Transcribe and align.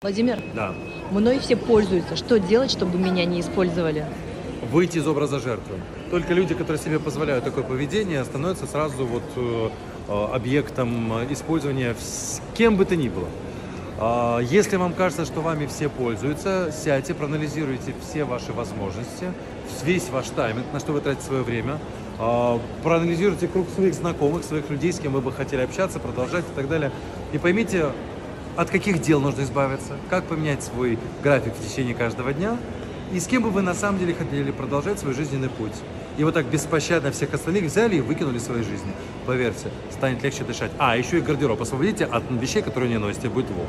Владимир, 0.00 0.38
Да. 0.54 0.74
мной 1.10 1.40
все 1.40 1.56
пользуются. 1.56 2.14
Что 2.14 2.38
делать, 2.38 2.70
чтобы 2.70 2.96
меня 2.98 3.24
не 3.24 3.40
использовали? 3.40 4.06
Выйти 4.70 4.98
из 4.98 5.08
образа 5.08 5.40
жертвы. 5.40 5.74
Только 6.12 6.34
люди, 6.34 6.54
которые 6.54 6.80
себе 6.80 7.00
позволяют 7.00 7.44
такое 7.44 7.64
поведение, 7.64 8.24
становятся 8.24 8.68
сразу 8.68 9.04
вот 9.04 9.24
э, 9.34 9.70
э, 10.06 10.26
объектом 10.32 11.12
э, 11.18 11.32
использования 11.32 11.96
с 11.98 12.40
кем 12.56 12.76
бы 12.76 12.84
то 12.84 12.94
ни 12.94 13.08
было. 13.08 13.26
А, 13.98 14.38
Если 14.38 14.76
вам 14.76 14.92
кажется, 14.92 15.24
что 15.24 15.40
вами 15.40 15.66
все 15.66 15.88
пользуются, 15.88 16.70
сядьте, 16.70 17.12
проанализируйте 17.12 17.92
все 18.08 18.22
ваши 18.22 18.52
возможности, 18.52 19.32
весь 19.82 20.10
ваш 20.10 20.28
тайминг, 20.28 20.66
на 20.72 20.78
что 20.78 20.92
вы 20.92 21.00
тратите 21.00 21.26
свое 21.26 21.42
время, 21.42 21.80
А, 22.20 22.60
проанализируйте 22.84 23.48
круг 23.48 23.66
своих 23.74 23.94
знакомых, 23.94 24.44
своих 24.44 24.70
людей, 24.70 24.92
с 24.92 25.00
кем 25.00 25.12
вы 25.12 25.20
бы 25.20 25.32
хотели 25.32 25.62
общаться, 25.62 25.98
продолжать 25.98 26.44
и 26.44 26.54
так 26.54 26.68
далее. 26.68 26.92
И 27.32 27.38
поймите, 27.38 27.86
от 28.58 28.70
каких 28.70 29.00
дел 29.00 29.20
нужно 29.20 29.42
избавиться, 29.42 29.96
как 30.10 30.24
поменять 30.24 30.64
свой 30.64 30.98
график 31.22 31.54
в 31.54 31.64
течение 31.64 31.94
каждого 31.94 32.32
дня, 32.32 32.58
и 33.12 33.20
с 33.20 33.28
кем 33.28 33.44
бы 33.44 33.50
вы 33.50 33.62
на 33.62 33.72
самом 33.72 34.00
деле 34.00 34.14
хотели 34.14 34.50
продолжать 34.50 34.98
свой 34.98 35.14
жизненный 35.14 35.48
путь. 35.48 35.74
И 36.16 36.24
вот 36.24 36.34
так 36.34 36.46
беспощадно 36.46 37.12
всех 37.12 37.32
остальных 37.32 37.66
взяли 37.66 37.96
и 37.96 38.00
выкинули 38.00 38.38
своей 38.38 38.64
жизни. 38.64 38.90
Поверьте, 39.26 39.70
станет 39.92 40.24
легче 40.24 40.42
дышать. 40.42 40.72
А, 40.76 40.96
еще 40.96 41.18
и 41.18 41.20
гардероб 41.20 41.62
освободите 41.62 42.04
от 42.04 42.24
вещей, 42.32 42.60
которые 42.60 42.90
не 42.90 42.98
носите, 42.98 43.28
будет 43.28 43.48
во. 43.48 43.64